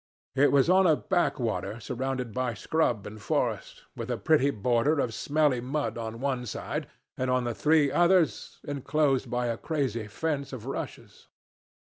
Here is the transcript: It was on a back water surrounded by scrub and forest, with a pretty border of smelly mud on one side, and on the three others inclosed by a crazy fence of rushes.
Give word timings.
It 0.33 0.51
was 0.51 0.67
on 0.67 0.87
a 0.87 0.95
back 0.95 1.39
water 1.39 1.79
surrounded 1.79 2.33
by 2.33 2.55
scrub 2.55 3.05
and 3.05 3.21
forest, 3.21 3.83
with 3.95 4.09
a 4.09 4.17
pretty 4.17 4.49
border 4.49 4.97
of 4.99 5.13
smelly 5.13 5.61
mud 5.61 5.95
on 5.95 6.19
one 6.19 6.47
side, 6.47 6.87
and 7.17 7.29
on 7.29 7.43
the 7.43 7.53
three 7.53 7.91
others 7.91 8.57
inclosed 8.63 9.29
by 9.29 9.45
a 9.45 9.57
crazy 9.59 10.07
fence 10.07 10.53
of 10.53 10.65
rushes. 10.65 11.27